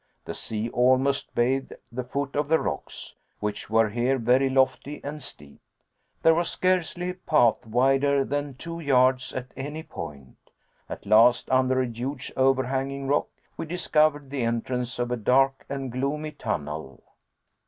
[0.25, 5.21] The sea almost bathed the foot of the rocks, which were here very lofty and
[5.21, 5.61] steep.
[6.23, 10.37] There was scarcely a path wider than two yards at any point.
[10.89, 13.27] At last, under a huge over hanging rock,
[13.57, 17.03] we discovered the entrance of a dark and gloomy tunnel.